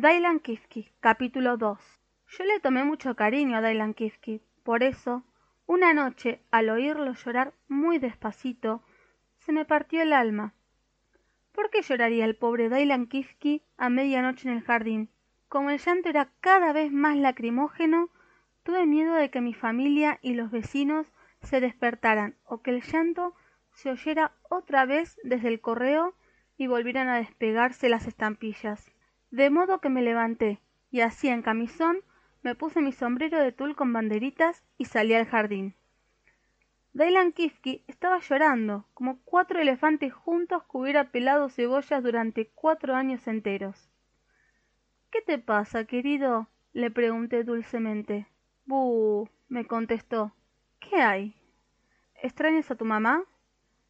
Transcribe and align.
Dailan 0.00 0.38
Kifki, 0.38 0.92
capítulo 1.00 1.56
2 1.56 1.76
Yo 2.28 2.44
le 2.44 2.60
tomé 2.60 2.84
mucho 2.84 3.16
cariño 3.16 3.56
a 3.56 3.60
Dailan 3.60 3.94
Kifki, 3.94 4.40
por 4.62 4.84
eso, 4.84 5.24
una 5.66 5.92
noche, 5.92 6.40
al 6.52 6.70
oírlo 6.70 7.14
llorar 7.14 7.52
muy 7.66 7.98
despacito, 7.98 8.84
se 9.38 9.50
me 9.50 9.64
partió 9.64 10.00
el 10.00 10.12
alma. 10.12 10.54
¿Por 11.50 11.70
qué 11.70 11.82
lloraría 11.82 12.26
el 12.26 12.36
pobre 12.36 12.68
Dailan 12.68 13.08
Kifki 13.08 13.64
a 13.76 13.88
medianoche 13.88 14.48
en 14.48 14.54
el 14.54 14.62
jardín? 14.62 15.10
Como 15.48 15.70
el 15.70 15.80
llanto 15.80 16.08
era 16.08 16.30
cada 16.38 16.72
vez 16.72 16.92
más 16.92 17.16
lacrimógeno, 17.16 18.10
tuve 18.62 18.86
miedo 18.86 19.14
de 19.14 19.30
que 19.30 19.40
mi 19.40 19.52
familia 19.52 20.20
y 20.22 20.34
los 20.34 20.52
vecinos 20.52 21.08
se 21.42 21.60
despertaran 21.60 22.36
o 22.44 22.62
que 22.62 22.70
el 22.70 22.82
llanto 22.82 23.34
se 23.72 23.90
oyera 23.90 24.30
otra 24.48 24.84
vez 24.84 25.18
desde 25.24 25.48
el 25.48 25.60
correo 25.60 26.14
y 26.56 26.68
volvieran 26.68 27.08
a 27.08 27.16
despegarse 27.16 27.88
las 27.88 28.06
estampillas. 28.06 28.92
De 29.30 29.50
modo 29.50 29.80
que 29.80 29.88
me 29.88 30.02
levanté 30.02 30.60
y 30.90 31.00
así 31.00 31.28
en 31.28 31.42
camisón 31.42 31.98
me 32.42 32.54
puse 32.54 32.80
mi 32.80 32.92
sombrero 32.92 33.38
de 33.38 33.52
tul 33.52 33.76
con 33.76 33.92
banderitas 33.92 34.64
y 34.78 34.86
salí 34.86 35.14
al 35.14 35.26
jardín. 35.26 35.74
Dailan 36.94 37.32
Kifki 37.32 37.84
estaba 37.86 38.18
llorando, 38.20 38.86
como 38.94 39.20
cuatro 39.24 39.60
elefantes 39.60 40.12
juntos 40.12 40.62
que 40.64 40.78
hubiera 40.78 41.10
pelado 41.10 41.48
cebollas 41.48 42.02
durante 42.02 42.48
cuatro 42.48 42.94
años 42.94 43.26
enteros. 43.28 43.90
¿Qué 45.10 45.20
te 45.22 45.38
pasa, 45.38 45.84
querido? 45.84 46.48
le 46.72 46.90
pregunté 46.90 47.44
dulcemente. 47.44 48.26
Buh, 48.66 49.28
me 49.48 49.66
contestó. 49.66 50.32
¿Qué 50.80 50.96
hay? 50.96 51.34
¿Extrañas 52.14 52.70
a 52.70 52.76
tu 52.76 52.84
mamá? 52.84 53.24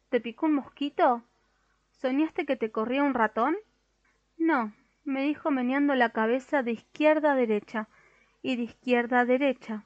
¿Te 0.09 0.19
picó 0.19 0.47
un 0.47 0.55
mosquito? 0.55 1.23
¿Soñaste 1.91 2.45
que 2.45 2.55
te 2.55 2.71
corría 2.71 3.03
un 3.03 3.13
ratón? 3.13 3.57
No, 4.37 4.73
me 5.09 5.23
dijo 5.23 5.51
meneando 5.51 5.95
la 5.95 6.11
cabeza 6.11 6.63
de 6.63 6.71
izquierda 6.71 7.33
a 7.33 7.35
derecha 7.35 7.87
y 8.41 8.55
de 8.55 8.63
izquierda 8.63 9.19
a 9.19 9.25
derecha, 9.25 9.83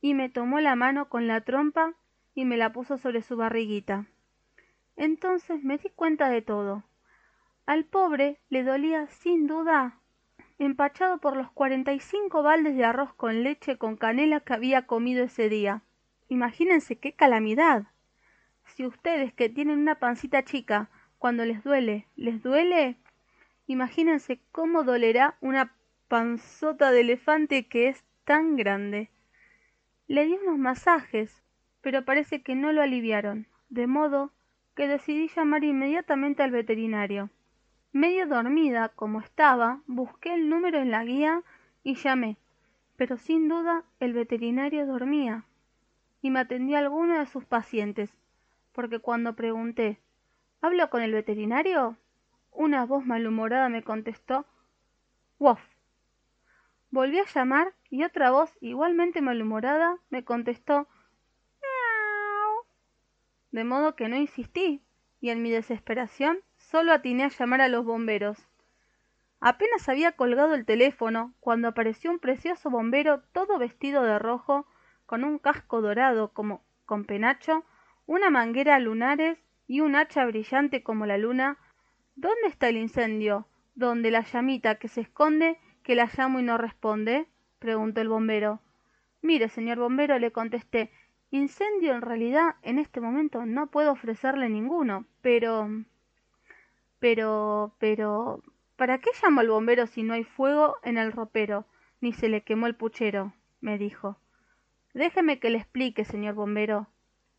y 0.00 0.14
me 0.14 0.28
tomó 0.28 0.58
la 0.60 0.74
mano 0.74 1.08
con 1.08 1.28
la 1.28 1.42
trompa 1.42 1.94
y 2.34 2.44
me 2.44 2.56
la 2.56 2.72
puso 2.72 2.98
sobre 2.98 3.22
su 3.22 3.36
barriguita. 3.36 4.06
Entonces 4.96 5.62
me 5.62 5.78
di 5.78 5.90
cuenta 5.90 6.28
de 6.28 6.42
todo. 6.42 6.82
Al 7.66 7.84
pobre 7.84 8.40
le 8.48 8.64
dolía 8.64 9.06
sin 9.06 9.46
duda 9.46 9.98
empachado 10.58 11.18
por 11.18 11.36
los 11.36 11.50
cuarenta 11.50 11.92
y 11.92 12.00
cinco 12.00 12.42
baldes 12.42 12.76
de 12.76 12.84
arroz 12.84 13.12
con 13.14 13.42
leche 13.42 13.78
con 13.78 13.96
canela 13.96 14.40
que 14.40 14.54
había 14.54 14.86
comido 14.86 15.24
ese 15.24 15.48
día. 15.48 15.82
Imagínense 16.28 16.96
qué 16.96 17.12
calamidad. 17.12 17.84
Si 18.64 18.86
ustedes 18.86 19.32
que 19.32 19.48
tienen 19.48 19.78
una 19.78 19.96
pancita 19.96 20.44
chica, 20.44 20.88
cuando 21.18 21.44
les 21.44 21.62
duele, 21.62 22.06
les 22.16 22.42
duele, 22.42 22.96
imagínense 23.66 24.40
cómo 24.52 24.84
dolerá 24.84 25.36
una 25.40 25.74
panzota 26.08 26.90
de 26.90 27.00
elefante 27.00 27.66
que 27.68 27.88
es 27.88 28.04
tan 28.24 28.56
grande. 28.56 29.10
Le 30.06 30.26
di 30.26 30.34
unos 30.34 30.58
masajes, 30.58 31.42
pero 31.80 32.04
parece 32.04 32.42
que 32.42 32.54
no 32.54 32.72
lo 32.72 32.82
aliviaron, 32.82 33.46
de 33.68 33.86
modo 33.86 34.32
que 34.74 34.88
decidí 34.88 35.28
llamar 35.28 35.64
inmediatamente 35.64 36.42
al 36.42 36.50
veterinario. 36.50 37.30
Medio 37.92 38.26
dormida 38.26 38.88
como 38.90 39.20
estaba, 39.20 39.82
busqué 39.86 40.34
el 40.34 40.48
número 40.48 40.80
en 40.80 40.90
la 40.90 41.04
guía 41.04 41.42
y 41.82 41.94
llamé, 41.94 42.36
pero 42.96 43.16
sin 43.16 43.48
duda 43.48 43.84
el 44.00 44.12
veterinario 44.12 44.86
dormía 44.86 45.44
y 46.22 46.30
me 46.30 46.40
atendió 46.40 46.78
alguno 46.78 47.18
de 47.18 47.26
sus 47.26 47.44
pacientes, 47.44 48.10
porque 48.72 49.00
cuando 49.00 49.34
pregunté 49.34 49.98
¿Hablo 50.64 50.88
con 50.90 51.02
el 51.02 51.12
veterinario? 51.12 51.96
Una 52.52 52.86
voz 52.86 53.04
malhumorada 53.04 53.68
me 53.68 53.82
contestó 53.82 54.46
Wof. 55.38 55.60
Volví 56.90 57.18
a 57.18 57.24
llamar 57.24 57.74
y 57.90 58.04
otra 58.04 58.30
voz 58.30 58.56
igualmente 58.60 59.20
malhumorada 59.20 59.98
me 60.10 60.24
contestó 60.24 60.86
Miau. 61.60 62.64
De 63.50 63.64
modo 63.64 63.96
que 63.96 64.08
no 64.08 64.16
insistí, 64.16 64.82
y 65.20 65.30
en 65.30 65.42
mi 65.42 65.50
desesperación 65.50 66.40
solo 66.58 66.92
atiné 66.92 67.24
a 67.24 67.28
llamar 67.28 67.62
a 67.62 67.68
los 67.68 67.84
bomberos. 67.84 68.38
Apenas 69.40 69.88
había 69.88 70.12
colgado 70.12 70.54
el 70.54 70.64
teléfono 70.64 71.34
cuando 71.40 71.68
apareció 71.68 72.10
un 72.10 72.20
precioso 72.20 72.70
bombero 72.70 73.22
todo 73.32 73.58
vestido 73.58 74.02
de 74.04 74.18
rojo, 74.18 74.66
con 75.06 75.24
un 75.24 75.38
casco 75.38 75.80
dorado 75.80 76.32
como 76.32 76.62
con 76.86 77.04
penacho, 77.04 77.64
una 78.06 78.30
manguera 78.30 78.76
a 78.76 78.78
lunares 78.78 79.38
y 79.66 79.80
un 79.80 79.96
hacha 79.96 80.24
brillante 80.26 80.82
como 80.82 81.06
la 81.06 81.18
luna. 81.18 81.58
¿Dónde 82.14 82.48
está 82.48 82.68
el 82.68 82.76
incendio? 82.76 83.46
¿Dónde 83.74 84.10
la 84.10 84.22
llamita 84.22 84.76
que 84.76 84.88
se 84.88 85.00
esconde, 85.00 85.58
que 85.82 85.94
la 85.94 86.10
llamo 86.16 86.40
y 86.40 86.42
no 86.42 86.58
responde? 86.58 87.26
preguntó 87.58 88.00
el 88.00 88.08
bombero. 88.08 88.60
Mire, 89.22 89.48
señor 89.48 89.78
bombero, 89.78 90.18
le 90.18 90.32
contesté, 90.32 90.90
incendio 91.30 91.94
en 91.94 92.02
realidad 92.02 92.56
en 92.62 92.78
este 92.78 93.00
momento 93.00 93.46
no 93.46 93.68
puedo 93.68 93.92
ofrecerle 93.92 94.48
ninguno, 94.48 95.06
pero 95.22 95.68
pero. 97.02 97.74
pero. 97.80 98.44
¿Para 98.76 98.98
qué 98.98 99.10
llamo 99.20 99.40
al 99.40 99.48
bombero 99.48 99.88
si 99.88 100.04
no 100.04 100.14
hay 100.14 100.22
fuego 100.22 100.76
en 100.84 100.98
el 100.98 101.10
ropero, 101.10 101.66
ni 102.00 102.12
se 102.12 102.28
le 102.28 102.42
quemó 102.42 102.68
el 102.68 102.76
puchero? 102.76 103.34
me 103.60 103.76
dijo. 103.76 104.18
Déjeme 104.94 105.40
que 105.40 105.50
le 105.50 105.58
explique, 105.58 106.04
señor 106.04 106.34
bombero. 106.34 106.86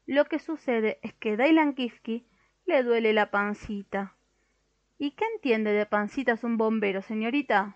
Lo 0.05 0.25
que 0.25 0.39
sucede 0.39 0.99
es 1.01 1.13
que 1.13 1.37
Dailan 1.37 1.75
Kifki 1.75 2.27
le 2.65 2.83
duele 2.83 3.13
la 3.13 3.31
pancita. 3.31 4.17
¿Y 4.97 5.11
qué 5.11 5.25
entiende 5.35 5.71
de 5.71 5.85
pancitas 5.85 6.43
un 6.43 6.57
bombero, 6.57 7.01
señorita? 7.01 7.75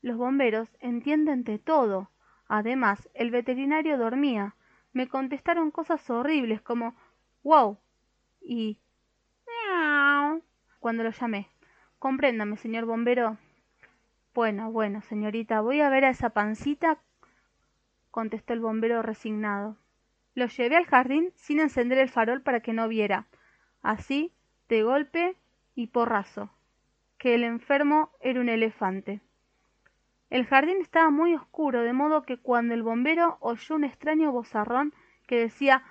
Los 0.00 0.16
bomberos 0.16 0.68
entienden 0.80 1.44
de 1.44 1.58
todo. 1.58 2.10
Además, 2.46 3.08
el 3.14 3.30
veterinario 3.30 3.98
dormía. 3.98 4.54
Me 4.92 5.08
contestaron 5.08 5.70
cosas 5.70 6.08
horribles 6.08 6.62
como 6.62 6.96
wow 7.42 7.78
y 8.40 8.78
cuando 10.78 11.02
lo 11.02 11.10
llamé. 11.10 11.48
Compréndame, 11.98 12.56
señor 12.56 12.84
bombero. 12.84 13.36
Bueno, 14.34 14.70
bueno, 14.70 15.02
señorita, 15.02 15.60
voy 15.60 15.80
a 15.80 15.90
ver 15.90 16.04
a 16.04 16.10
esa 16.10 16.30
pancita, 16.30 16.98
contestó 18.10 18.52
el 18.52 18.60
bombero 18.60 19.02
resignado. 19.02 19.76
Lo 20.34 20.46
llevé 20.46 20.76
al 20.76 20.86
jardín 20.86 21.32
sin 21.34 21.58
encender 21.58 21.98
el 21.98 22.08
farol 22.08 22.42
para 22.42 22.60
que 22.60 22.72
no 22.72 22.86
viera. 22.86 23.26
Así, 23.82 24.32
de 24.68 24.82
golpe 24.82 25.36
y 25.78 25.86
porrazo, 25.86 26.50
que 27.18 27.36
el 27.36 27.44
enfermo 27.44 28.10
era 28.20 28.40
un 28.40 28.48
elefante. 28.48 29.20
El 30.28 30.44
jardín 30.44 30.78
estaba 30.80 31.10
muy 31.10 31.36
oscuro, 31.36 31.82
de 31.82 31.92
modo 31.92 32.24
que 32.24 32.36
cuando 32.36 32.74
el 32.74 32.82
bombero 32.82 33.38
oyó 33.38 33.76
un 33.76 33.84
extraño 33.84 34.32
bozarrón 34.32 34.92
que 35.28 35.38
decía 35.38 35.84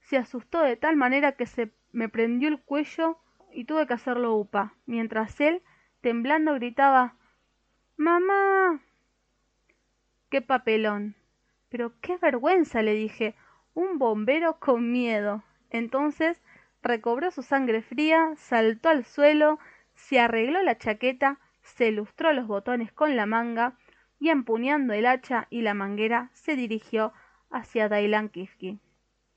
se 0.00 0.16
asustó 0.16 0.62
de 0.62 0.76
tal 0.76 0.96
manera 0.96 1.36
que 1.36 1.46
se 1.46 1.70
me 1.92 2.08
prendió 2.08 2.48
el 2.48 2.60
cuello 2.60 3.16
y 3.52 3.64
tuve 3.64 3.86
que 3.86 3.94
hacerlo 3.94 4.34
upa, 4.34 4.74
mientras 4.84 5.40
él, 5.40 5.62
temblando, 6.00 6.54
gritaba 6.54 7.14
Mamá. 7.96 8.80
Qué 10.30 10.42
papelón. 10.42 11.14
Pero 11.68 11.92
qué 12.00 12.16
vergüenza, 12.16 12.82
le 12.82 12.94
dije. 12.94 13.36
Un 13.74 13.98
bombero 13.98 14.58
con 14.58 14.90
miedo. 14.90 15.44
Entonces 15.70 16.41
recobró 16.82 17.30
su 17.30 17.42
sangre 17.42 17.82
fría, 17.82 18.32
saltó 18.36 18.88
al 18.88 19.04
suelo, 19.04 19.58
se 19.94 20.20
arregló 20.20 20.62
la 20.62 20.78
chaqueta, 20.78 21.38
se 21.62 21.90
lustró 21.92 22.32
los 22.32 22.46
botones 22.46 22.92
con 22.92 23.16
la 23.16 23.26
manga 23.26 23.76
y 24.18 24.30
empuñando 24.30 24.92
el 24.92 25.06
hacha 25.06 25.46
y 25.50 25.62
la 25.62 25.74
manguera 25.74 26.30
se 26.32 26.56
dirigió 26.56 27.12
hacia 27.50 27.88
Dailan 27.88 28.28
Kifki. 28.28 28.78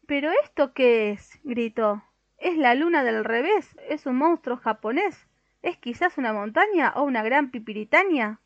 ¿Pero 0.07 0.31
esto 0.43 0.73
qué 0.73 1.11
es? 1.11 1.39
gritó. 1.43 2.03
¿Es 2.37 2.57
la 2.57 2.75
luna 2.75 3.03
del 3.03 3.23
revés? 3.23 3.75
¿Es 3.89 4.05
un 4.05 4.17
monstruo 4.17 4.57
japonés? 4.57 5.27
¿Es 5.61 5.77
quizás 5.77 6.17
una 6.17 6.33
montaña 6.33 6.93
o 6.95 7.03
una 7.03 7.23
gran 7.23 7.49
pipiritania? 7.49 8.39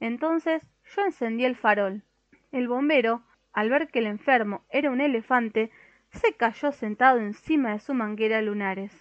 Entonces 0.00 0.62
yo 0.96 1.02
encendí 1.04 1.44
el 1.44 1.54
farol. 1.54 2.02
El 2.50 2.66
bombero, 2.66 3.22
al 3.52 3.70
ver 3.70 3.88
que 3.88 4.00
el 4.00 4.06
enfermo 4.06 4.64
era 4.70 4.90
un 4.90 5.00
elefante, 5.00 5.70
se 6.12 6.34
cayó 6.34 6.72
sentado 6.72 7.18
encima 7.18 7.72
de 7.72 7.80
su 7.80 7.94
manguera 7.94 8.42
lunares. 8.42 8.92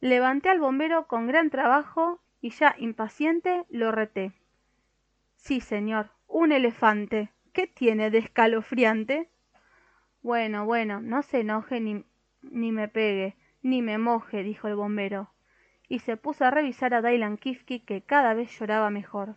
Levanté 0.00 0.48
al 0.48 0.58
bombero 0.58 1.06
con 1.06 1.26
gran 1.26 1.50
trabajo 1.50 2.20
y 2.40 2.50
ya 2.50 2.74
impaciente 2.78 3.64
lo 3.68 3.92
reté. 3.92 4.32
Sí, 5.36 5.60
señor, 5.60 6.10
un 6.26 6.52
elefante. 6.52 7.30
¿Qué 7.52 7.66
tiene 7.66 8.10
de 8.10 8.18
escalofriante? 8.18 9.28
Bueno, 10.22 10.64
bueno, 10.64 11.00
no 11.00 11.22
se 11.22 11.40
enoje 11.40 11.80
ni, 11.80 12.04
ni 12.42 12.72
me 12.72 12.88
pegue, 12.88 13.36
ni 13.62 13.82
me 13.82 13.98
moje, 13.98 14.42
dijo 14.42 14.68
el 14.68 14.76
bombero, 14.76 15.30
y 15.88 15.98
se 15.98 16.16
puso 16.16 16.44
a 16.44 16.50
revisar 16.50 16.94
a 16.94 17.02
Dailan 17.02 17.36
Kifki, 17.36 17.80
que 17.80 18.02
cada 18.02 18.34
vez 18.34 18.58
lloraba 18.58 18.90
mejor. 18.90 19.36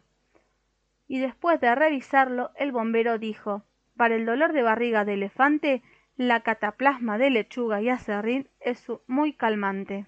Y 1.08 1.20
después 1.20 1.60
de 1.60 1.74
revisarlo, 1.76 2.52
el 2.56 2.72
bombero 2.72 3.18
dijo 3.20 3.64
Para 3.98 4.16
el 4.16 4.26
dolor 4.26 4.54
de 4.54 4.64
barriga 4.64 5.06
de 5.06 5.14
elefante, 5.14 5.84
la 6.18 6.42
cataplasma 6.42 7.18
de 7.18 7.30
lechuga 7.30 7.82
y 7.82 7.90
acerrín 7.90 8.50
es 8.60 8.86
muy 9.08 9.34
calmante. 9.34 10.06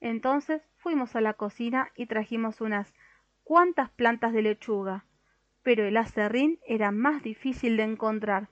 Entonces 0.00 0.62
fuimos 0.76 1.16
a 1.16 1.20
la 1.20 1.34
cocina 1.34 1.90
y 1.96 2.06
trajimos 2.06 2.60
unas 2.60 2.94
cuantas 3.42 3.90
plantas 3.90 4.32
de 4.32 4.42
lechuga, 4.42 5.04
pero 5.62 5.84
el 5.84 5.96
acerrín 5.96 6.60
era 6.66 6.92
más 6.92 7.22
difícil 7.22 7.76
de 7.76 7.82
encontrar. 7.82 8.48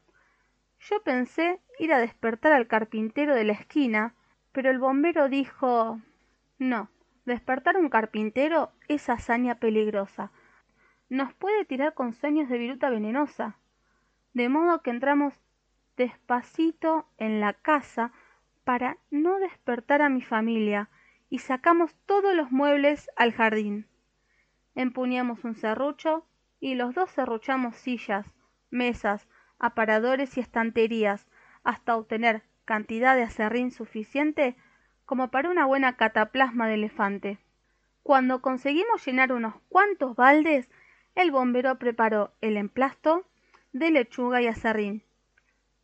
Yo 0.81 1.03
pensé 1.03 1.61
ir 1.79 1.93
a 1.93 1.99
despertar 1.99 2.53
al 2.53 2.67
carpintero 2.67 3.35
de 3.35 3.45
la 3.45 3.53
esquina, 3.53 4.15
pero 4.51 4.71
el 4.71 4.79
bombero 4.79 5.29
dijo 5.29 6.01
no, 6.59 6.91
despertar 7.25 7.77
a 7.77 7.81
un 7.81 7.89
carpintero 7.89 8.73
es 8.89 9.09
hazaña 9.09 9.57
peligrosa. 9.57 10.33
Nos 11.09 11.35
puede 11.35 11.65
tirar 11.65 11.95
con 11.95 12.15
sueños 12.15 12.49
de 12.49 12.59
viruta 12.59 12.91
venenosa. 12.91 13.57
De 14.33 14.49
modo 14.49 14.81
que 14.83 14.91
entramos 14.91 15.35
despacito 15.97 17.07
en 17.19 17.41
la 17.41 17.53
casa 17.53 18.13
para 18.65 18.97
no 19.11 19.39
despertar 19.39 20.03
a 20.03 20.09
mi 20.09 20.23
familia 20.23 20.89
y 21.29 21.39
sacamos 21.39 21.95
todos 22.07 22.35
los 22.35 22.51
muebles 22.51 23.11
al 23.17 23.33
jardín. 23.33 23.87
Empuñamos 24.75 25.45
un 25.45 25.55
serrucho 25.55 26.27
y 26.61 26.75
los 26.75 26.95
dos 26.95 27.11
serruchamos 27.11 27.77
sillas, 27.77 28.27
mesas, 28.71 29.29
aparadores 29.59 30.37
y 30.37 30.41
estanterías 30.41 31.27
hasta 31.65 31.97
obtener 31.97 32.43
cantidad 32.65 33.17
de 33.17 33.23
acerrín 33.23 33.71
suficiente 33.71 34.57
como 35.05 35.31
para 35.31 35.51
una 35.51 35.67
buena 35.67 35.97
cataplasma 35.97 36.69
de 36.69 36.75
elefante. 36.75 37.39
Cuando 38.03 38.43
conseguimos 38.43 39.05
llenar 39.07 39.33
unos 39.33 39.55
cuantos 39.69 40.17
baldes, 40.17 40.69
el 41.15 41.31
bombero 41.31 41.79
preparó 41.79 42.33
el 42.41 42.57
emplasto 42.57 43.27
de 43.73 43.91
lechuga 43.91 44.41
y 44.43 44.47
acerrín. 44.47 45.03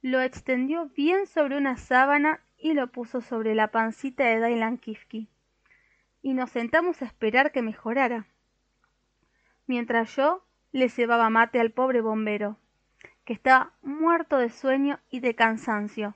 Lo 0.01 0.21
extendió 0.21 0.87
bien 0.91 1.27
sobre 1.27 1.57
una 1.57 1.77
sábana 1.77 2.41
y 2.57 2.73
lo 2.75 2.87
puso 2.87 3.21
sobre 3.21 3.57
la 3.57 3.73
pancita 3.73 4.25
de 4.25 4.39
Dailan 4.39 4.79
Kifki. 4.79 5.29
Y 6.23 6.35
nos 6.35 6.51
sentamos 6.51 7.03
a 7.03 7.05
esperar 7.05 7.51
que 7.51 7.63
mejorara. 7.63 8.27
Mientras 9.67 10.15
yo 10.15 10.45
le 10.71 10.89
cebaba 10.89 11.31
mate 11.31 11.59
al 11.59 11.73
pobre 11.73 12.01
bombero, 12.01 12.59
que 13.25 13.33
estaba 13.33 13.73
muerto 13.83 14.39
de 14.39 14.51
sueño 14.51 15.01
y 15.11 15.19
de 15.19 15.35
cansancio. 15.35 16.15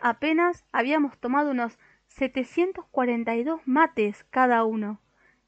Apenas 0.00 0.64
habíamos 0.72 1.18
tomado 1.18 1.50
unos 1.50 1.78
742 2.08 3.60
mates 3.66 4.24
cada 4.30 4.64
uno, 4.64 5.00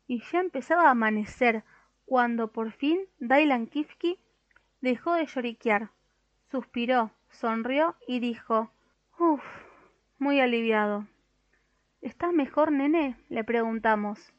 y 0.06 0.22
ya 0.32 0.40
empezaba 0.40 0.88
a 0.88 0.90
amanecer 0.90 1.64
cuando 2.04 2.52
por 2.52 2.72
fin 2.72 3.00
Dailan 3.18 3.66
Kifki 3.66 4.18
dejó 4.80 5.14
de 5.14 5.26
lloriquear, 5.26 5.90
suspiró, 6.50 7.10
sonrió 7.30 7.96
y 8.06 8.20
dijo 8.20 8.70
Uf, 9.18 9.42
muy 10.18 10.40
aliviado. 10.40 11.06
¿Estás 12.00 12.32
mejor, 12.32 12.72
nene? 12.72 13.16
le 13.28 13.44
preguntamos. 13.44 14.32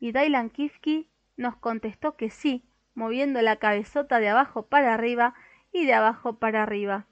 Y 0.00 0.12
Dailan 0.12 0.50
Kifki 0.50 1.08
nos 1.36 1.56
contestó 1.56 2.16
que 2.16 2.30
sí, 2.30 2.64
moviendo 2.94 3.40
la 3.42 3.56
cabezota 3.56 4.18
de 4.18 4.28
abajo 4.28 4.66
para 4.66 4.94
arriba 4.94 5.34
y 5.72 5.86
de 5.86 5.94
abajo 5.94 6.38
para 6.38 6.62
arriba. 6.62 7.06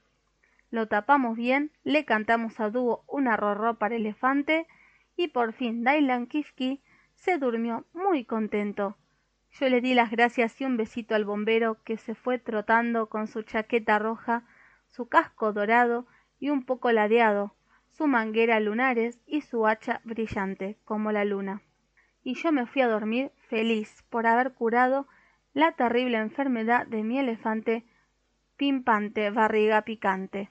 Lo 0.71 0.89
tapamos 0.89 1.37
bien, 1.37 1.73
le 1.85 2.05
cantamos 2.05 2.61
a 2.61 2.71
dúo 2.71 3.05
una 3.07 3.37
rorró 3.37 3.79
para 3.79 3.97
elefante 3.97 4.67
y 5.17 5.29
por 5.29 5.53
fin 5.53 5.85
Dailan 5.85 6.27
Kifki 6.27 6.83
se 7.15 7.39
durmió 7.39 7.85
muy 7.93 8.25
contento. 8.25 8.97
Yo 9.53 9.69
le 9.69 9.81
di 9.81 9.95
las 9.95 10.11
gracias 10.11 10.61
y 10.61 10.65
un 10.65 10.77
besito 10.77 11.15
al 11.15 11.25
bombero 11.25 11.83
que 11.83 11.97
se 11.97 12.15
fue 12.15 12.39
trotando 12.39 13.09
con 13.09 13.27
su 13.27 13.43
chaqueta 13.43 13.99
roja, 13.99 14.45
su 14.87 15.09
casco 15.09 15.53
dorado 15.53 16.07
y 16.39 16.51
un 16.51 16.65
poco 16.65 16.93
ladeado, 16.93 17.55
su 17.91 18.07
manguera 18.07 18.61
lunares 18.61 19.21
y 19.27 19.41
su 19.41 19.67
hacha 19.67 20.01
brillante 20.05 20.79
como 20.85 21.13
la 21.13 21.25
luna. 21.25 21.63
Y 22.23 22.35
yo 22.35 22.53
me 22.53 22.67
fui 22.67 22.83
a 22.83 22.89
dormir 22.89 23.33
feliz 23.49 24.05
por 24.09 24.27
haber 24.27 24.53
curado 24.53 25.09
la 25.53 25.73
terrible 25.73 26.19
enfermedad 26.19 26.87
de 26.87 27.03
mi 27.03 27.19
elefante 27.19 27.85
pimpante 28.57 29.31
barriga 29.31 29.83
picante. 29.83 30.51